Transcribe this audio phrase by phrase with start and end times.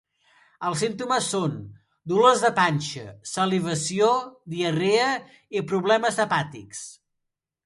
[0.69, 1.59] Els símptomes són:
[2.13, 3.05] dolors de panxa,
[3.35, 4.09] salivació,
[4.55, 5.11] diarrea
[5.61, 6.83] i problemes hepàtics.